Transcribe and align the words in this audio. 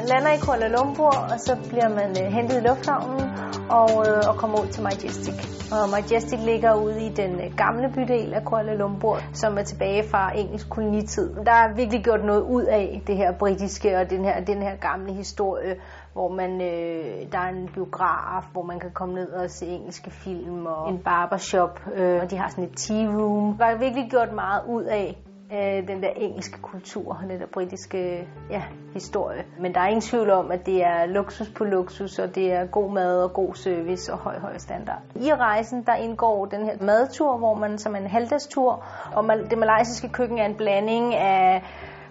Man 0.00 0.08
lander 0.08 0.32
i 0.32 0.38
Kuala 0.38 0.68
Lumpur, 0.68 1.14
og 1.32 1.40
så 1.40 1.56
bliver 1.68 1.88
man 1.88 2.10
øh, 2.22 2.32
hentet 2.32 2.56
i 2.56 2.66
lufthavnen 2.68 3.22
og, 3.70 3.90
øh, 4.06 4.22
og 4.28 4.34
kommer 4.36 4.62
ud 4.62 4.66
til 4.66 4.82
Majestic. 4.82 5.34
Og 5.72 5.88
Majestic 5.90 6.40
ligger 6.44 6.74
ude 6.74 7.06
i 7.06 7.08
den 7.08 7.32
øh, 7.40 7.56
gamle 7.56 7.92
bydel 7.94 8.34
af 8.34 8.44
Kuala 8.44 8.74
Lumpur, 8.74 9.18
som 9.32 9.58
er 9.58 9.62
tilbage 9.62 10.02
fra 10.08 10.38
engelsk 10.38 10.68
kolonitid. 10.68 11.34
Der 11.46 11.52
er 11.52 11.74
virkelig 11.74 12.04
gjort 12.04 12.24
noget 12.24 12.40
ud 12.40 12.62
af 12.62 13.02
det 13.06 13.16
her 13.16 13.32
britiske 13.32 13.98
og 13.98 14.10
den 14.10 14.24
her, 14.24 14.44
den 14.44 14.62
her 14.62 14.76
gamle 14.76 15.12
historie, 15.12 15.76
hvor 16.12 16.28
man, 16.28 16.50
øh, 16.62 17.32
der 17.32 17.38
er 17.38 17.48
en 17.48 17.68
biograf, 17.74 18.44
hvor 18.52 18.62
man 18.62 18.80
kan 18.80 18.90
komme 18.94 19.14
ned 19.14 19.28
og 19.28 19.50
se 19.50 19.66
engelske 19.66 20.10
film, 20.10 20.66
og 20.66 20.90
en 20.90 20.98
barbershop, 20.98 21.80
øh, 21.94 22.22
og 22.22 22.30
de 22.30 22.36
har 22.36 22.48
sådan 22.48 22.64
et 22.64 22.76
tea 22.76 23.06
room. 23.06 23.56
Der 23.58 23.64
er 23.64 23.78
virkelig 23.78 24.10
gjort 24.10 24.32
meget 24.32 24.62
ud 24.68 24.82
af 24.82 25.18
øh, 25.52 25.88
den 25.88 26.02
der 26.02 26.08
engelske 26.16 26.60
kultur, 26.60 27.20
den 27.28 27.40
der 27.40 27.46
britiske 27.46 28.28
ja, 28.50 28.62
historie. 28.94 29.44
Men 29.60 29.74
der 29.74 29.80
er 29.80 29.86
ingen 29.86 30.00
tvivl 30.00 30.30
om, 30.30 30.50
at 30.50 30.66
det 30.66 30.84
er 30.84 31.06
luksus 31.06 31.48
på 31.48 31.64
luksus, 31.64 32.18
og 32.18 32.34
det 32.34 32.52
er 32.52 32.66
god 32.66 32.92
mad 32.92 33.22
og 33.22 33.32
god 33.32 33.54
service 33.54 34.12
og 34.12 34.18
høj, 34.18 34.38
høj 34.38 34.58
standard. 34.58 35.02
I 35.14 35.32
rejsen, 35.32 35.82
der 35.82 35.94
indgår 35.94 36.46
den 36.46 36.64
her 36.64 36.76
madtur, 36.80 37.38
hvor 37.38 37.54
man 37.54 37.78
som 37.78 37.96
en 37.96 38.06
halvdagstur, 38.06 38.84
og 39.14 39.24
det 39.50 39.58
malaysiske 39.58 40.08
køkken 40.08 40.38
er 40.38 40.46
en 40.46 40.54
blanding 40.54 41.14
af 41.14 41.62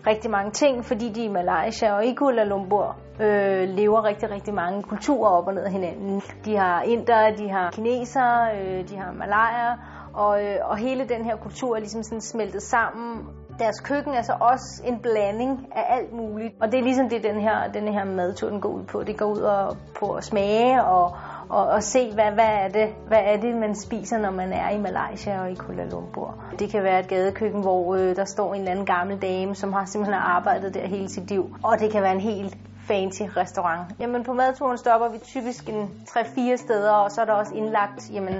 rigtig 0.07 0.31
mange 0.31 0.51
ting, 0.51 0.85
fordi 0.85 1.09
de 1.09 1.23
i 1.23 1.27
Malaysia 1.27 1.93
og 1.93 2.05
i 2.05 2.13
Kuala 2.13 2.43
Lumpur 2.43 2.95
øh, 3.19 3.69
lever 3.69 4.03
rigtig, 4.03 4.31
rigtig 4.31 4.53
mange 4.53 4.83
kulturer 4.83 5.29
op 5.29 5.47
og 5.47 5.53
ned 5.53 5.63
af 5.63 5.71
hinanden. 5.71 6.21
De 6.45 6.57
har 6.57 6.81
indere, 6.81 7.35
de 7.37 7.49
har 7.49 7.71
kinesere, 7.71 8.57
øh, 8.57 8.89
de 8.89 8.97
har 8.97 9.11
malayer, 9.11 9.98
og, 10.13 10.43
øh, 10.43 10.55
og 10.63 10.77
hele 10.77 11.07
den 11.07 11.25
her 11.25 11.35
kultur 11.35 11.75
er 11.75 11.79
ligesom 11.79 12.03
sådan 12.03 12.21
smeltet 12.21 12.61
sammen. 12.61 13.27
Deres 13.59 13.79
køkken 13.79 14.13
er 14.13 14.21
så 14.21 14.33
også 14.39 14.83
en 14.85 14.99
blanding 14.99 15.67
af 15.75 15.95
alt 15.95 16.13
muligt. 16.13 16.53
Og 16.61 16.71
det 16.71 16.79
er 16.79 16.83
ligesom 16.83 17.09
det, 17.09 17.23
den 17.23 17.41
her, 17.41 17.71
den 17.71 17.93
her 17.93 18.03
madtur 18.03 18.49
den 18.49 18.61
går 18.61 18.69
ud 18.69 18.83
på. 18.83 19.03
Det 19.03 19.17
går 19.17 19.25
ud 19.25 19.41
og, 19.41 19.77
på 19.99 20.13
at 20.13 20.23
smage 20.23 20.83
og, 20.83 21.17
og, 21.49 21.67
og 21.67 21.83
se, 21.83 22.13
hvad, 22.13 22.31
hvad, 22.31 22.45
er 22.45 22.67
det, 22.67 22.89
hvad 23.07 23.19
er 23.23 23.37
det, 23.37 23.55
man 23.55 23.75
spiser, 23.75 24.17
når 24.17 24.31
man 24.31 24.53
er 24.53 24.69
i 24.69 24.77
Malaysia 24.77 25.41
og 25.41 25.51
i 25.51 25.55
Kuala 25.55 25.85
Lumpur. 25.85 26.35
Det 26.59 26.71
kan 26.71 26.83
være 26.83 26.99
et 26.99 27.07
gadekøkken, 27.07 27.61
hvor 27.61 27.95
øh, 27.95 28.15
der 28.15 28.25
står 28.25 28.53
en 28.53 28.59
eller 28.59 28.71
anden 28.71 28.85
gammel 28.85 29.21
dame, 29.21 29.55
som 29.55 29.73
har 29.73 29.85
simpelthen 29.85 30.21
arbejdet 30.21 30.73
der 30.73 30.87
hele 30.87 31.09
sit 31.09 31.29
liv. 31.29 31.55
Og 31.63 31.79
det 31.79 31.91
kan 31.91 32.01
være 32.01 32.11
en 32.11 32.19
helt 32.21 32.57
fancy 32.87 33.21
restaurant. 33.37 33.95
Jamen 33.99 34.23
på 34.23 34.33
madturen 34.33 34.77
stopper 34.77 35.09
vi 35.09 35.17
typisk 35.17 35.69
en 35.69 35.89
3-4 36.09 36.55
steder, 36.55 36.91
og 36.91 37.11
så 37.11 37.21
er 37.21 37.25
der 37.25 37.33
også 37.33 37.53
indlagt 37.55 38.11
jamen, 38.13 38.35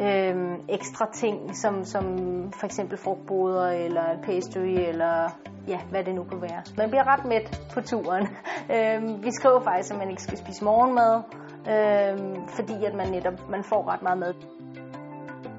øh, 0.00 0.58
ekstra 0.68 1.06
ting, 1.14 1.56
som, 1.56 1.84
som 1.84 2.04
for 2.52 2.66
eksempel 2.66 2.98
frugtboder 2.98 3.66
eller 3.68 4.02
pastry 4.22 4.58
eller 4.58 5.30
ja, 5.68 5.78
hvad 5.90 6.04
det 6.04 6.14
nu 6.14 6.24
kan 6.24 6.42
være. 6.42 6.62
Man 6.76 6.88
bliver 6.88 7.06
ret 7.06 7.24
mæt 7.24 7.60
på 7.74 7.80
turen. 7.80 8.28
Øh, 8.76 9.24
vi 9.24 9.30
skriver 9.30 9.60
faktisk, 9.60 9.92
at 9.92 9.98
man 9.98 10.10
ikke 10.10 10.22
skal 10.22 10.38
spise 10.38 10.64
morgenmad, 10.64 11.22
øh, 11.68 12.18
fordi 12.48 12.84
at 12.84 12.94
man 12.94 13.08
netop 13.10 13.48
man 13.48 13.64
får 13.64 13.88
ret 13.88 14.02
meget 14.02 14.18
med. 14.18 14.34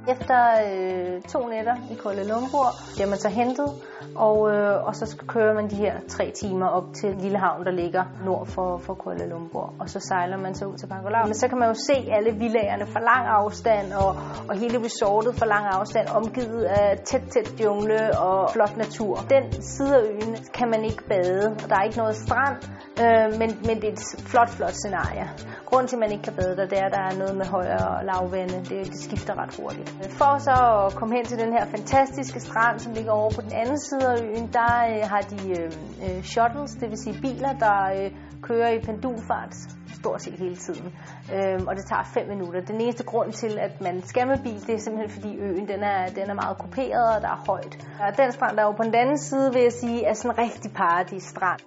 Efter 0.07 0.39
øh, 0.67 1.21
to 1.21 1.47
nætter 1.47 1.75
i 1.91 1.95
Kuala 1.95 2.23
Lumpur 2.23 2.67
bliver 2.95 3.09
man 3.09 3.17
så 3.17 3.29
hentet, 3.29 3.69
og, 4.15 4.51
øh, 4.51 4.87
og 4.87 4.95
så 4.95 5.23
kører 5.27 5.53
man 5.53 5.69
de 5.69 5.75
her 5.75 5.93
tre 6.07 6.31
timer 6.31 6.67
op 6.67 6.83
til 6.93 7.15
Lille 7.19 7.37
Havn, 7.37 7.65
der 7.65 7.71
ligger 7.71 8.03
nord 8.25 8.47
for, 8.47 8.77
for 8.77 8.93
Kuala 8.93 9.25
Lumpur. 9.25 9.73
Og 9.79 9.89
så 9.89 9.99
sejler 9.99 10.37
man 10.37 10.55
så 10.55 10.65
ud 10.65 10.77
til 10.77 10.87
Bangalore. 10.87 11.25
Men 11.25 11.33
så 11.33 11.47
kan 11.47 11.57
man 11.57 11.67
jo 11.67 11.73
se 11.73 11.97
alle 12.11 12.31
villagerne 12.39 12.85
fra 12.85 12.99
lang 12.99 13.25
afstand, 13.27 13.93
og, 13.93 14.15
og 14.49 14.55
hele 14.57 14.85
resortet 14.85 15.35
fra 15.35 15.45
lang 15.45 15.65
afstand, 15.65 16.07
omgivet 16.09 16.63
af 16.63 16.99
tæt, 17.05 17.21
tæt 17.33 17.61
jungle 17.63 18.19
og 18.19 18.49
flot 18.53 18.77
natur. 18.77 19.15
Den 19.29 19.61
side 19.61 19.95
af 19.95 20.01
øen 20.01 20.35
kan 20.53 20.69
man 20.69 20.83
ikke 20.85 21.03
bade, 21.03 21.47
og 21.63 21.69
der 21.69 21.75
er 21.75 21.83
ikke 21.83 21.97
noget 21.97 22.15
strand, 22.15 22.57
øh, 23.03 23.39
men, 23.39 23.49
men 23.67 23.75
det 23.81 23.87
er 23.89 23.93
et 23.93 24.05
flot, 24.31 24.49
flot 24.49 24.73
scenarie. 24.81 25.29
Grunden 25.65 25.87
til, 25.87 25.95
at 25.95 25.99
man 25.99 26.11
ikke 26.11 26.23
kan 26.23 26.33
bade 26.33 26.55
der, 26.57 26.65
det 26.65 26.79
er, 26.79 26.85
at 26.85 26.91
der 26.91 27.03
er 27.11 27.17
noget 27.17 27.35
med 27.35 27.45
højere 27.45 27.87
og 27.97 28.05
lavvande. 28.05 28.57
Det, 28.69 28.85
det 28.93 28.99
skifter 28.99 29.33
ret 29.41 29.55
hurtigt. 29.59 29.92
For 30.01 30.37
så 30.37 30.85
at 30.87 30.95
komme 30.95 31.15
hen 31.15 31.25
til 31.25 31.39
den 31.39 31.53
her 31.53 31.65
fantastiske 31.65 32.39
strand, 32.39 32.79
som 32.79 32.93
ligger 32.93 33.11
over 33.11 33.31
på 33.35 33.41
den 33.41 33.53
anden 33.53 33.79
side 33.79 34.07
af 34.13 34.23
øen, 34.23 34.49
der 34.53 34.71
øh, 34.91 35.09
har 35.09 35.21
de 35.21 35.49
øh, 35.49 35.71
øh 36.03 36.23
shuttles, 36.23 36.71
det 36.71 36.89
vil 36.89 36.97
sige 36.97 37.21
biler, 37.21 37.53
der 37.53 37.77
øh, 37.97 38.11
kører 38.41 38.69
i 38.69 38.79
pendulfart 38.79 39.55
stort 40.03 40.21
set 40.21 40.33
hele 40.33 40.55
tiden. 40.55 40.85
Øh, 41.33 41.59
og 41.67 41.75
det 41.75 41.85
tager 41.85 42.03
5 42.03 42.27
minutter. 42.27 42.61
Den 42.61 42.81
eneste 42.81 43.03
grund 43.03 43.31
til, 43.31 43.59
at 43.59 43.81
man 43.81 44.01
skal 44.05 44.27
med 44.27 44.37
bil, 44.43 44.67
det 44.67 44.75
er 44.75 44.79
simpelthen 44.79 45.21
fordi 45.21 45.37
øen 45.37 45.67
den 45.67 45.83
er, 45.83 46.07
den 46.07 46.29
er 46.29 46.33
meget 46.33 46.57
kuperet, 46.57 47.15
og 47.15 47.21
der 47.21 47.31
er 47.37 47.43
højt. 47.47 47.73
Og 47.99 48.17
den 48.17 48.31
strand, 48.31 48.57
der 48.57 48.63
er 48.63 48.67
jo 48.67 48.71
på 48.71 48.83
den 48.83 48.95
anden 48.95 49.17
side, 49.17 49.53
vil 49.53 49.61
jeg 49.61 49.71
sige, 49.71 50.05
er 50.05 50.13
sådan 50.13 50.31
en 50.31 50.37
rigtig 50.45 50.71
paradisstrand. 50.73 51.59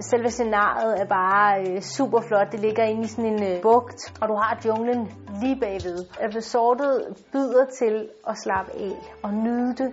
Selve 0.00 0.30
scenariet 0.30 1.00
er 1.00 1.04
bare 1.06 1.60
øh, 1.60 1.80
super 1.80 2.20
flot. 2.20 2.52
Det 2.52 2.60
ligger 2.60 2.84
inde 2.84 3.02
i 3.02 3.06
sådan 3.06 3.32
en 3.32 3.42
øh, 3.42 3.62
bugt, 3.62 4.00
og 4.20 4.28
du 4.28 4.34
har 4.34 4.60
junglen 4.66 5.00
lige 5.40 5.60
bagved. 5.60 5.98
Resortet 6.36 7.16
byder 7.32 7.64
til 7.78 8.08
at 8.28 8.38
slappe 8.38 8.72
af 8.72 8.92
og 9.22 9.34
nyde 9.34 9.74
det. 9.74 9.92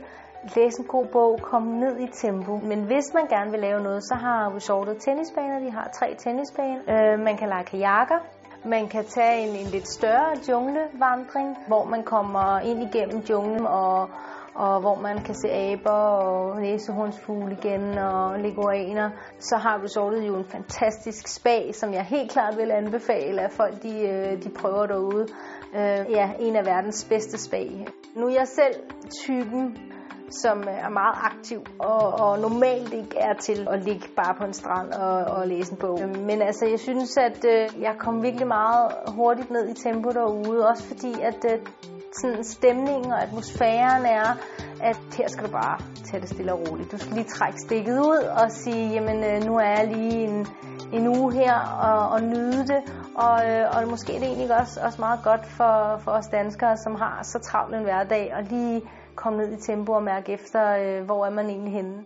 Læse 0.55 0.79
en 0.81 0.87
god 0.87 1.05
bog, 1.05 1.39
komme 1.41 1.79
ned 1.79 1.99
i 1.99 2.07
tempo. 2.13 2.57
Men 2.57 2.79
hvis 2.83 3.13
man 3.13 3.27
gerne 3.27 3.51
vil 3.51 3.59
lave 3.59 3.83
noget, 3.83 4.03
så 4.03 4.15
har 4.15 4.55
resortet 4.55 4.97
tennisbaner. 4.99 5.59
De 5.59 5.71
har 5.71 5.89
tre 5.99 6.15
tennisbaner. 6.17 6.81
Øh, 6.93 7.19
man 7.19 7.37
kan 7.37 7.49
lege 7.49 7.63
kajakker. 7.63 8.19
Man 8.65 8.87
kan 8.87 9.05
tage 9.05 9.47
en, 9.47 9.55
en 9.55 9.71
lidt 9.71 9.87
større 9.87 10.37
junglevandring, 10.49 11.57
hvor 11.67 11.85
man 11.85 12.03
kommer 12.03 12.59
ind 12.59 12.83
igennem 12.83 13.23
junglen 13.29 13.67
og 13.67 14.09
og 14.55 14.79
hvor 14.79 14.95
man 15.01 15.23
kan 15.23 15.35
se 15.35 15.51
aber 15.51 15.91
og 15.91 16.61
næsehornsfugle 16.61 17.57
igen 17.61 17.97
og 17.97 18.39
leguaner, 18.39 19.09
så 19.39 19.55
har 19.57 19.83
resortet 19.83 20.27
jo 20.27 20.35
en 20.35 20.45
fantastisk 20.45 21.27
spa, 21.27 21.71
som 21.71 21.93
jeg 21.93 22.03
helt 22.03 22.31
klart 22.31 22.57
vil 22.57 22.71
anbefale, 22.71 23.41
at 23.41 23.51
folk 23.51 23.83
de, 23.83 23.99
øh, 23.99 24.43
de 24.43 24.49
prøver 24.49 24.85
derude. 24.85 25.27
Øh, 25.75 26.11
ja, 26.11 26.31
en 26.39 26.55
af 26.55 26.65
verdens 26.65 27.05
bedste 27.09 27.37
spa. 27.37 27.63
Nu 28.15 28.27
er 28.27 28.33
jeg 28.33 28.47
selv 28.47 28.75
typen, 29.23 29.77
som 30.29 30.59
øh, 30.59 30.85
er 30.85 30.89
meget 30.89 31.15
aktiv 31.21 31.59
og, 31.79 32.13
og 32.19 32.39
normalt 32.39 32.93
ikke 32.93 33.17
er 33.17 33.33
til 33.33 33.67
at 33.71 33.83
ligge 33.83 34.07
bare 34.15 34.35
på 34.39 34.43
en 34.43 34.53
strand 34.53 34.91
og, 34.91 35.17
og 35.35 35.47
læse 35.47 35.71
en 35.71 35.77
bog. 35.77 35.99
Øhm, 36.01 36.25
men 36.25 36.41
altså, 36.41 36.65
jeg 36.65 36.79
synes, 36.79 37.17
at 37.17 37.45
øh, 37.45 37.81
jeg 37.81 37.95
kom 37.99 38.23
virkelig 38.23 38.47
meget 38.47 38.91
hurtigt 39.07 39.51
ned 39.51 39.69
i 39.69 39.73
tempo 39.73 40.09
derude, 40.09 40.67
også 40.67 40.83
fordi 40.87 41.13
at 41.21 41.45
øh, 41.51 41.59
sådan 42.21 42.43
stemningen 42.43 43.11
og 43.11 43.23
atmosfæren 43.23 44.05
er, 44.05 44.37
at 44.81 44.99
her 45.17 45.27
skal 45.27 45.45
du 45.47 45.51
bare 45.51 45.77
tage 46.05 46.21
det 46.21 46.29
stille 46.29 46.53
og 46.53 46.59
roligt. 46.59 46.91
Du 46.91 46.97
skal 46.97 47.13
lige 47.13 47.29
trække 47.37 47.59
stikket 47.59 47.99
ud 47.99 48.23
og 48.41 48.51
sige, 48.51 48.89
jamen 48.93 49.23
øh, 49.23 49.43
nu 49.43 49.57
er 49.57 49.69
jeg 49.77 49.87
lige 49.87 50.23
en, 50.27 50.47
en 50.93 51.07
uge 51.07 51.33
her 51.33 51.55
og, 51.87 52.09
og 52.09 52.21
nyde 52.21 52.67
det. 52.67 52.81
Og, 53.15 53.37
øh, 53.49 53.65
og 53.75 53.89
måske 53.89 54.15
er 54.15 54.19
det 54.19 54.27
egentlig 54.27 54.59
også, 54.61 54.79
også 54.85 55.01
meget 55.01 55.19
godt 55.23 55.45
for, 55.45 55.97
for 56.03 56.11
os 56.11 56.27
danskere, 56.27 56.77
som 56.77 56.95
har 56.95 57.19
så 57.23 57.39
travlt 57.39 57.75
en 57.75 57.83
hverdag, 57.83 58.33
og 58.37 58.43
lige 58.43 58.81
komme 59.15 59.37
ned 59.37 59.51
i 59.51 59.61
tempo 59.61 59.91
og 59.91 60.03
mærke 60.03 60.33
efter, 60.33 60.77
øh, 60.77 61.05
hvor 61.05 61.25
er 61.25 61.29
man 61.29 61.49
egentlig 61.49 61.73
henne. 61.73 62.05